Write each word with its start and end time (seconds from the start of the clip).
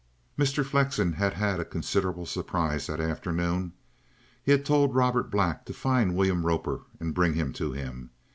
Mr. 0.35 0.65
Flexen 0.65 1.13
had 1.13 1.35
had 1.35 1.59
a 1.59 1.63
considerable 1.63 2.25
surprise 2.25 2.87
that 2.87 2.99
afternoon. 2.99 3.71
He 4.41 4.51
had 4.51 4.65
told 4.65 4.95
Robert 4.95 5.29
Black 5.29 5.63
to 5.65 5.73
find 5.75 6.15
William 6.15 6.43
Roper 6.43 6.81
and 6.99 7.13
bring 7.13 7.35
him 7.35 7.53
to 7.53 7.71
him. 7.71 8.09